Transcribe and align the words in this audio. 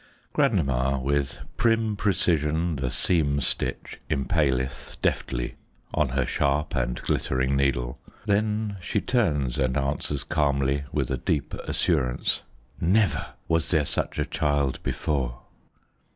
Grandma, 0.33 0.97
with 0.97 1.41
prim 1.57 1.95
precision 1.95 2.75
The 2.77 2.89
seam 2.89 3.39
stitch 3.39 3.99
impaleth 4.09 4.97
deftly 5.03 5.53
On 5.93 6.09
her 6.09 6.25
sharp 6.25 6.73
and 6.75 6.99
glittering 6.99 7.55
needle, 7.55 7.99
Then 8.25 8.77
she 8.81 8.99
turns 8.99 9.59
and 9.59 9.77
answers 9.77 10.23
calmly, 10.23 10.85
With 10.91 11.11
a 11.11 11.17
deep 11.17 11.53
assurance 11.53 12.41
"Never 12.79 13.27
Was 13.47 13.69
there 13.69 13.85
such 13.85 14.17
a 14.17 14.25
child 14.25 14.81
before!" 14.81 15.41